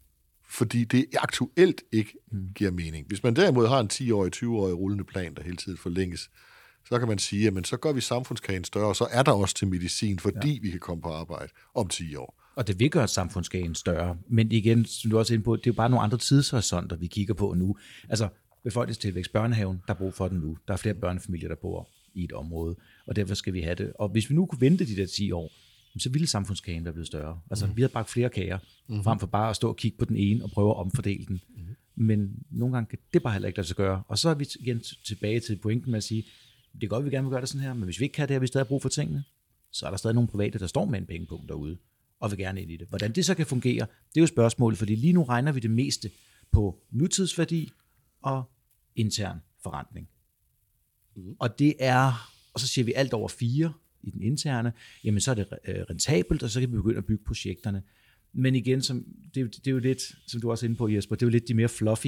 [0.49, 2.49] Fordi det aktuelt ikke mm.
[2.55, 3.07] giver mening.
[3.07, 6.29] Hvis man derimod har en 10-årig, 20-årig rullende plan, der hele tiden forlænges,
[6.89, 9.55] så kan man sige, at så gør vi samfundskagen større, og så er der også
[9.55, 10.59] til medicin, fordi ja.
[10.61, 12.43] vi kan komme på arbejde om 10 år.
[12.55, 14.17] Og det vil gøre samfundskagen større.
[14.27, 16.95] Men igen, som du også er inde på, det er jo bare nogle andre tidshorisonter,
[16.95, 17.77] vi kigger på nu.
[18.09, 18.29] Altså,
[18.63, 20.57] befolkningstilvækst, børnehaven, der er brug for den nu.
[20.67, 22.75] Der er flere børnefamilier, der bor i et område,
[23.07, 23.93] og derfor skal vi have det.
[23.95, 25.51] Og hvis vi nu kunne vente de der 10 år,
[25.99, 27.39] så ville samfundskagen være blevet større.
[27.49, 27.77] Altså, mm.
[27.77, 28.57] vi har bagt flere kager,
[28.89, 29.03] mm.
[29.03, 31.41] frem for bare at stå og kigge på den ene og prøve at omfordele den.
[31.55, 31.63] Mm.
[31.95, 34.03] Men nogle gange kan det bare heller ikke lade sig gøre.
[34.07, 36.23] Og så er vi igen tilbage til pointen med at sige,
[36.81, 38.13] det er godt, at vi gerne vil gøre det sådan her, men hvis vi ikke
[38.13, 39.23] kan det, og vi stadig har brug for tingene,
[39.71, 41.77] så er der stadig nogle private, der står med en pengepunkt derude,
[42.19, 42.87] og vil gerne ind i det.
[42.87, 45.71] Hvordan det så kan fungere, det er jo spørgsmålet, fordi lige nu regner vi det
[45.71, 46.11] meste
[46.51, 47.71] på nutidsværdi
[48.21, 48.43] og
[48.95, 50.09] intern forrentning.
[51.15, 51.35] Mm.
[51.39, 55.31] Og det er, og så siger vi alt over fire i den interne, jamen så
[55.31, 57.83] er det øh, rentabelt, og så kan vi begynde at bygge projekterne.
[58.33, 60.77] Men igen, som, det, er jo- det er jo lidt, som du også er inde
[60.77, 62.07] på, Jesper, det er jo lidt de mere fluffy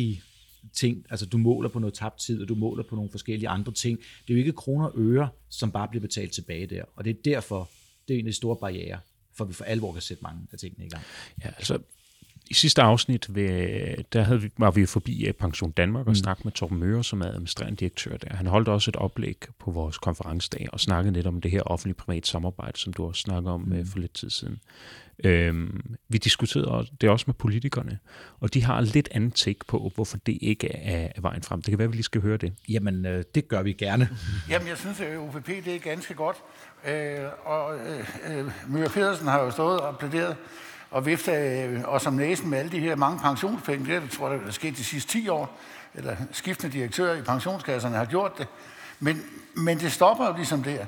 [0.73, 1.05] ting.
[1.09, 3.99] Altså du måler på noget tabt tid, og du måler på nogle forskellige andre ting.
[3.99, 6.83] Det er jo ikke kroner og øre, som bare bliver betalt tilbage der.
[6.95, 7.69] Og det er derfor,
[8.07, 8.99] det er en af de store barriere,
[9.33, 11.03] for at vi for alvor kan sætte mange af tingene i gang.
[11.43, 11.79] Ja, altså
[12.49, 16.15] i sidste afsnit, ved, der havde vi, var vi forbi øh, Pension Danmark og mm.
[16.15, 18.35] snakkede med Torben Møre, som er administrerende direktør der.
[18.35, 22.27] Han holdt også et oplæg på vores konferencedag og snakkede lidt om det her offentlig-privat
[22.27, 23.85] samarbejde, som du også snakkede om mm.
[23.85, 24.59] for lidt tid siden.
[25.23, 27.99] Øhm, vi diskuterede også- det også med politikerne,
[28.39, 31.61] og de har lidt andet take på, hvorfor det ikke er, er vejen frem.
[31.61, 32.53] Det kan være, at vi lige skal høre det.
[32.69, 34.09] Jamen, øh, det gør vi gerne.
[34.49, 36.37] Jamen, jeg synes, at OPP det er ganske godt.
[36.87, 40.35] Øh, og øh, øh, Møger Pedersen har jo stået og plæderet
[40.91, 43.85] og vifte øh, os om næsen med alle de her mange pensionspenge.
[43.85, 45.57] Det er, jeg tror jeg, der er sket de sidste 10 år.
[45.93, 48.47] Eller skiftende direktører i pensionskasserne har gjort det.
[48.99, 49.23] Men,
[49.55, 50.85] men det stopper jo ligesom der.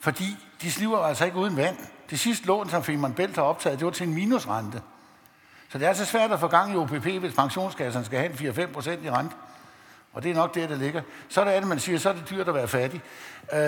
[0.00, 1.76] Fordi de sliver altså ikke uden vand.
[2.10, 4.82] Det sidste lån, som Femern Bælt har optaget, det var til en minusrente.
[5.68, 8.50] Så det er altså svært at få gang i OPP, hvis pensionskasserne skal have en
[8.50, 9.34] 4-5 procent i rente.
[10.14, 11.02] Og det er nok der, der ligger.
[11.28, 13.00] Så er det andet, man siger, så er det dyrt at være fattig.
[13.52, 13.58] Øh,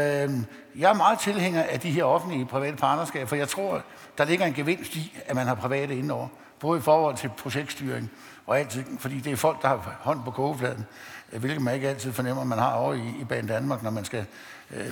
[0.81, 3.83] jeg er meget tilhænger af de her offentlige private partnerskaber, for jeg tror,
[4.19, 6.29] der ligger en gevinst i, at man har private indover.
[6.61, 8.11] Både i forhold til projektstyring
[8.47, 10.87] og alt, fordi det er folk, der har hånd på kogefladen,
[11.31, 14.27] hvilket man ikke altid fornemmer, man har over i, i Banen Danmark, når man skal
[14.71, 14.87] øh,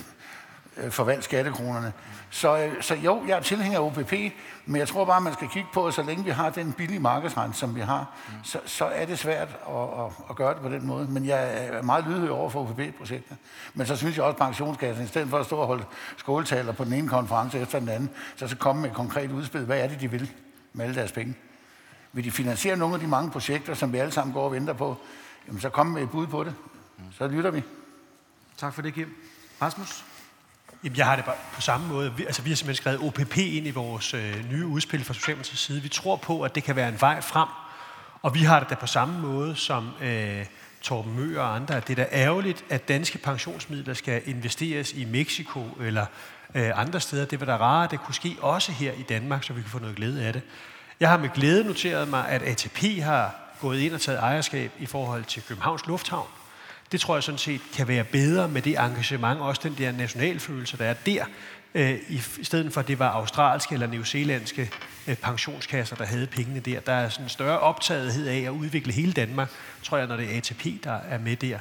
[0.77, 1.93] øh, forvalte skattekronerne.
[2.31, 4.13] Så, øh, så jo, jeg er tilhænger af OPP,
[4.67, 7.01] men jeg tror bare, man skal kigge på, at så længe vi har den billige
[7.01, 10.69] markedsrente, som vi har, så, så er det svært at, at, at gøre det på
[10.69, 11.07] den måde.
[11.11, 13.35] Men jeg er meget lydhør over for OPP-projekter.
[13.75, 15.85] Men så synes jeg også, at pensionskassen, i stedet for at stå og holde
[16.17, 19.61] skåltaler på den ene konference efter den anden, så skal komme med et konkret udspil.
[19.61, 20.31] Hvad er det, de vil
[20.73, 21.35] med alle deres penge?
[22.13, 24.73] Vil de finansiere nogle af de mange projekter, som vi alle sammen går og venter
[24.73, 24.97] på?
[25.47, 26.55] Jamen, så kom med et bud på det.
[27.19, 27.63] Så lytter vi.
[28.57, 29.17] Tak for det, Kim.
[29.63, 30.05] Rasmus?
[30.85, 32.15] Jamen, jeg har det bare på samme måde.
[32.17, 35.63] Vi, altså, vi har simpelthen skrevet OPP ind i vores øh, nye udspil fra Socialdemokratiets
[35.63, 35.83] side.
[35.83, 37.49] Vi tror på, at det kan være en vej frem.
[38.23, 40.47] Og vi har det da på samme måde som øh,
[40.83, 41.81] Torben Mø og andre.
[41.81, 46.07] Det er da ærgerligt, at danske pensionsmidler skal investeres i Mexico eller
[46.55, 47.25] øh, andre steder.
[47.25, 49.71] Det var da rart, at det kunne ske også her i Danmark, så vi kan
[49.71, 50.43] få noget glæde af det.
[51.01, 54.87] Jeg har med glæde noteret mig, at ATP har gået ind og taget ejerskab i
[54.87, 56.29] forhold til Københavns Lufthavn.
[56.95, 60.77] Det tror jeg sådan set kan være bedre med det engagement, også den der nationalfølelse,
[60.77, 61.25] der er der,
[61.75, 64.71] øh, i, i stedet for at det var australske eller newzealandske
[65.07, 66.81] øh, pensionskasser, der havde pengene der.
[66.81, 69.51] Der er sådan en større optagethed af at udvikle hele Danmark,
[69.83, 71.59] tror jeg, når det er ATP, der er med der.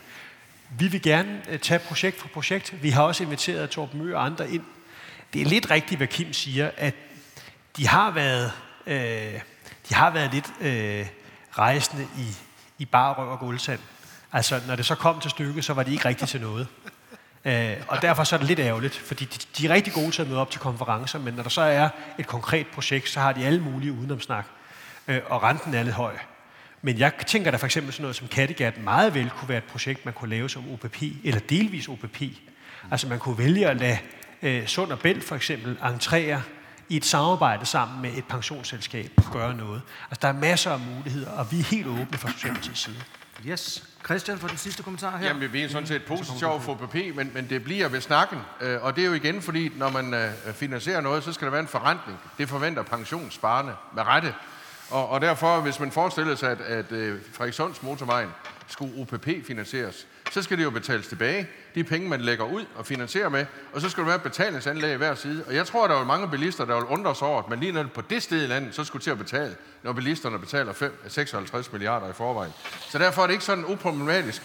[0.80, 2.84] Vi vil gerne øh, tage projekt for projekt.
[2.84, 4.64] Vi har også inviteret Torben Mø og andre ind.
[5.34, 6.96] Det er lidt rigtigt, hvad Kim siger, at
[7.78, 8.52] de har været,
[8.88, 9.40] øh,
[9.90, 11.06] de har været lidt øh,
[11.52, 12.28] rejsende i,
[12.78, 13.80] i bare røv og guldsand.
[14.34, 16.68] Altså, når det så kom til stykket, så var de ikke rigtig til noget.
[17.46, 20.22] Øh, og derfor så er det lidt ærgerligt, fordi de, de er rigtig gode til
[20.22, 23.34] at møde op til konferencer, men når der så er et konkret projekt, så har
[23.34, 24.46] de alle mulige udenomsnak,
[25.08, 26.14] øh, og renten er lidt høj.
[26.82, 29.64] Men jeg tænker da for eksempel sådan noget som Kattegat meget vel kunne være et
[29.64, 32.22] projekt, man kunne lave som OPP, eller delvis OPP.
[32.92, 33.98] Altså man kunne vælge at lade
[34.42, 36.42] øh, Sund og Bælt for eksempel entrere
[36.90, 39.82] i et samarbejde sammen med et pensionsselskab gøre noget.
[40.10, 43.02] Altså der er masser af muligheder, og vi er helt åbne fra Socialdemokratiets side.
[43.48, 43.84] Yes.
[44.06, 45.28] Christian for den sidste kommentar her.
[45.28, 48.40] Jamen, vi er sådan set positive over for OPP, men, men det bliver ved snakken.
[48.62, 51.52] Øh, og det er jo igen, fordi når man øh, finansierer noget, så skal der
[51.52, 52.20] være en forrentning.
[52.38, 54.34] Det forventer pensionssparende med rette.
[54.90, 58.30] Og, og derfor, hvis man forestiller sig, at, at øh, Frederikssunds motorvejen
[58.68, 63.30] skulle OPP-finansieres, så skal det jo betales tilbage, de penge, man lægger ud og finansierer
[63.30, 65.44] med, og så skal der være et betalingsanlæg i hver side.
[65.48, 67.72] Og jeg tror, der er mange bilister, der vil undre sig over, at man lige
[67.72, 71.04] når på det sted i landet, så skulle til at betale, når bilisterne betaler 5,
[71.08, 72.52] 56 milliarder i forvejen.
[72.90, 74.42] Så derfor er det ikke sådan uproblematisk.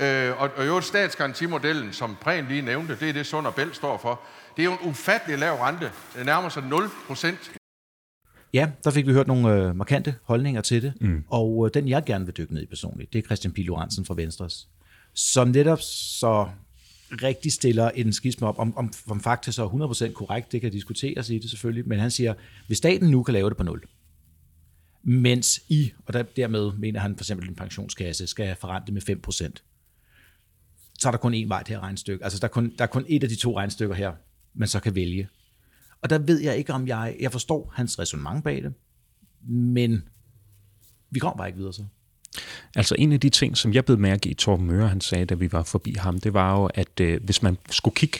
[0.00, 3.76] Øh, og, og jo, statsgarantimodellen, som Prehn lige nævnte, det er det, Sund og Bælt
[3.76, 4.20] står for.
[4.56, 5.90] Det er jo en ufattelig lav rente.
[6.16, 7.52] Det nærmer sig 0 procent.
[8.54, 11.24] Ja, der fik vi hørt nogle øh, markante holdninger til det, mm.
[11.28, 14.04] og øh, den jeg gerne vil dykke ned i personligt, det er Christian Pil Johansen
[14.04, 14.68] fra Venstres,
[15.14, 16.48] som netop så
[17.22, 20.72] rigtig stiller en skisme op, om, om, om faktisk så er 100% korrekt, det kan
[20.72, 22.34] diskuteres i det selvfølgelig, men han siger,
[22.66, 23.82] hvis staten nu kan lave det på nul,
[25.02, 29.32] mens I, og der, dermed mener han for eksempel en pensionskasse, skal forrente med 5%,
[30.98, 32.24] så er der kun én vej til her regnstykke.
[32.24, 34.12] Altså der er, kun, der er kun et af de to regnstykker her,
[34.54, 35.28] man så kan vælge.
[36.02, 37.16] Og der ved jeg ikke, om jeg...
[37.20, 38.74] Jeg forstår hans resonemang bag det,
[39.48, 40.08] men
[41.10, 41.84] vi kommer bare ikke videre så.
[42.76, 45.34] Altså en af de ting, som jeg blev mærke i, Torben Møre, han sagde, da
[45.34, 48.18] vi var forbi ham, det var jo, at øh, hvis man skulle kigge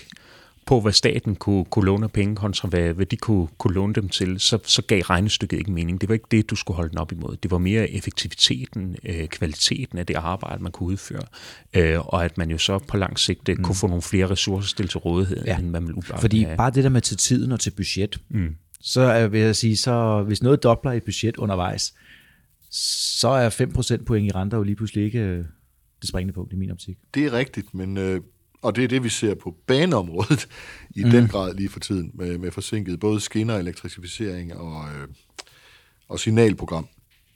[0.67, 4.09] på, hvad staten kunne, kunne låne penge kontra hvad, hvad de kunne, kunne låne dem
[4.09, 6.01] til, så, så gav regnestykket ikke mening.
[6.01, 7.37] Det var ikke det, du skulle holde den op imod.
[7.43, 11.23] Det var mere effektiviteten, øh, kvaliteten af det arbejde, man kunne udføre,
[11.75, 13.65] øh, og at man jo så på lang sigt øh, mm.
[13.65, 15.59] kunne få nogle flere ressourcer stillet til rådighed, ja.
[15.59, 18.57] end man ville Fordi bare det der med til tiden og til budget, mm.
[18.81, 21.95] så er, vil jeg sige, så hvis noget dobler et budget undervejs,
[22.73, 23.51] så er
[24.01, 25.45] 5% point i renter jo lige pludselig ikke øh,
[26.01, 26.99] det springende punkt i min optik.
[27.15, 28.21] Det er rigtigt, men øh,
[28.63, 30.49] og det er det, vi ser på baneområdet
[30.97, 31.11] i mm.
[31.11, 35.09] den grad lige for tiden, med, med forsinket både skinner, elektrificering og, øh,
[36.09, 36.89] og signalprogram.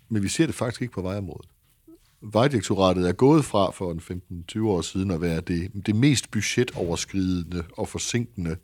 [0.09, 1.51] Men vi ser det faktisk ikke på vejområdet.
[2.22, 7.64] Vejdirektoratet er gået fra for en 15-20 år siden at være det, det mest budgetoverskridende
[7.72, 8.57] og forsinkende øh,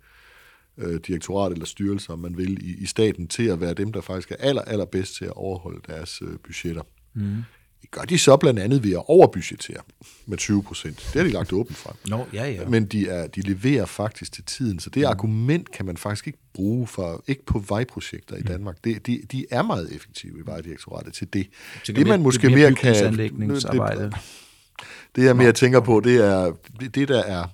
[0.79, 4.31] direktorat eller styrelse, om man vil, i, i staten, til at være dem, der faktisk
[4.31, 6.83] er aller, allerbedst til at overholde deres øh, budgetter.
[7.15, 7.37] Mm.
[7.83, 9.83] Det gør de så blandt andet ved at overbudgetere
[10.27, 10.97] med 20 procent.
[10.97, 11.95] Det har de lagt åbent frem.
[12.07, 12.69] Nå, ja, ja.
[12.69, 15.07] Men de, er, de leverer faktisk til tiden, så det mm.
[15.07, 18.47] argument kan man faktisk ikke bruge for, ikke på vejprojekter i mm.
[18.47, 18.85] Danmark.
[18.85, 21.47] Det, de, de er meget effektive i Vejdirektoratet til det.
[21.87, 22.95] Det, det man måske det mere kan...
[22.95, 24.15] Det,
[25.17, 27.45] det jeg mere tænker på, det er det, det der er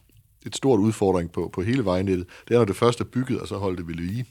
[0.47, 3.49] et stort udfordring på, på hele vejnettet, det er, når det først er bygget, og
[3.49, 4.27] så holder det ved lige.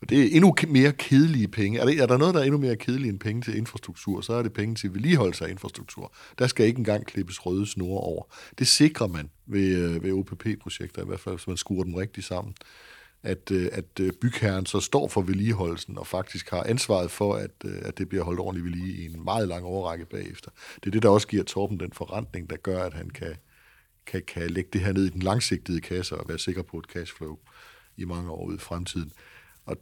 [0.00, 1.80] Og det er endnu mere kedelige penge.
[1.80, 4.32] Er, det, er der noget, der er endnu mere kedelige end penge til infrastruktur, så
[4.32, 6.12] er det penge til vedligeholdelse af infrastruktur.
[6.38, 8.24] Der skal ikke engang klippes røde snore over.
[8.58, 12.26] Det sikrer man ved, øh, ved OPP-projekter, i hvert fald hvis man skruer dem rigtigt
[12.26, 12.54] sammen.
[13.22, 17.64] At, øh, at øh, bygherren så står for vedligeholdelsen og faktisk har ansvaret for, at,
[17.64, 20.50] at det bliver holdt ordentligt ved lige i en meget lang overrække bagefter.
[20.74, 23.34] Det er det, der også giver Torben den forrentning, der gør, at han kan,
[24.06, 26.84] kan, kan lægge det her ned i den langsigtede kasse og være sikker på et
[26.84, 27.36] cashflow
[27.96, 29.12] i mange år ud i fremtiden.
[29.64, 29.76] Og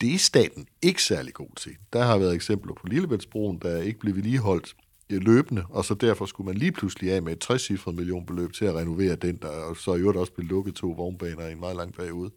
[0.00, 1.76] det er staten ikke særlig god til.
[1.92, 4.76] Der har været eksempler på Lillebæltsbroen, der ikke blev vedligeholdt
[5.10, 8.74] løbende, og så derfor skulle man lige pludselig af med et 60 millionbeløb til at
[8.74, 11.76] renovere den, der og så i øvrigt også blev lukket to vognbaner i en meget
[11.76, 12.30] lang periode.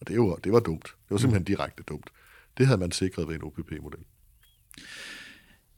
[0.00, 0.84] Og det var, det var dumt.
[0.84, 2.10] Det var simpelthen direkte dumt.
[2.58, 3.98] Det havde man sikret ved en OPP-model.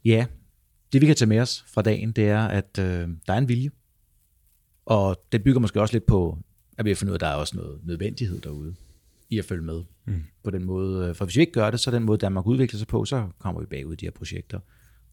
[0.05, 0.25] Ja,
[0.93, 3.47] det vi kan tage med os fra dagen, det er, at øh, der er en
[3.47, 3.69] vilje.
[4.85, 6.37] Og det bygger måske også lidt på,
[6.77, 8.75] at vi har fundet ud af, at der er også noget nødvendighed derude
[9.29, 10.23] i at følge med mm.
[10.43, 11.15] på den måde.
[11.15, 13.61] For hvis vi ikke gør det, så den måde, Danmark udvikler sig på, så kommer
[13.61, 14.59] vi bagud i de her projekter.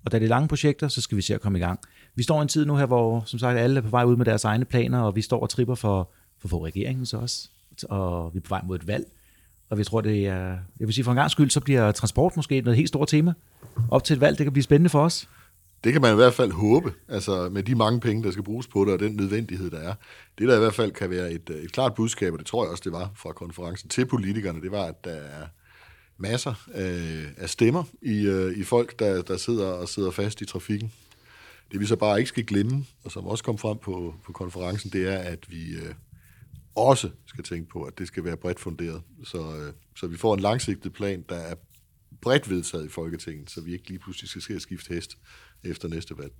[0.05, 1.81] Og da det er lange projekter, så skal vi se at komme i gang.
[2.15, 4.17] Vi står i en tid nu her, hvor som sagt alle er på vej ud
[4.17, 7.49] med deres egne planer, og vi står og tripper for, for, for regeringen så også.
[7.89, 9.05] Og vi er på vej mod et valg.
[9.71, 10.49] Og vi tror, det er,
[10.81, 13.33] jeg vil sige, for en gang skyld, så bliver transport måske noget helt stort tema.
[13.91, 15.29] Op til et valg, det kan blive spændende for os.
[15.85, 18.67] Det kan man i hvert fald håbe, altså med de mange penge, der skal bruges
[18.67, 19.95] på det, og den nødvendighed, der er.
[20.39, 22.65] Det, der i hvert fald kan være et, øh, et klart budskab, og det tror
[22.65, 25.47] jeg også, det var fra konferencen til politikerne, det var, at der er
[26.19, 30.45] masser af, af stemmer i, øh, i folk, der, der sidder og sidder fast i
[30.45, 30.93] trafikken.
[31.73, 34.91] Det vi så bare ikke skal glemme, og som også kom frem på, på konferencen,
[34.91, 35.95] det er, at vi øh,
[36.75, 39.03] også skal tænke på, at det skal være bredt funderet.
[39.25, 41.55] Så, øh, så vi får en langsigtet plan, der er
[42.21, 45.19] bredt vedtaget i Folketinget, så vi ikke lige pludselig skal skifte hest
[45.65, 46.33] efter næste valg.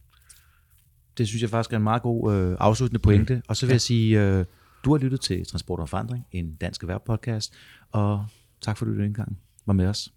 [1.19, 3.35] Det synes jeg faktisk er en meget god øh, afsluttende pointe.
[3.35, 3.43] Mm.
[3.49, 3.75] Og så vil ja.
[3.75, 4.45] jeg sige, øh,
[4.85, 7.55] du har lyttet til Transport og Forandring, en dansk erhvervspodcast,
[7.93, 8.27] og
[8.61, 10.13] tak for, at du denne gang var med os.